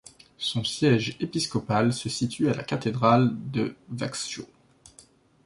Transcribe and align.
Son 0.39 0.63
siège 0.63 1.15
épiscopal 1.19 1.93
se 1.93 2.09
situe 2.09 2.49
à 2.49 2.55
la 2.55 2.63
cathédrale 2.63 3.29
de 3.51 3.75
Växjö. 3.89 4.45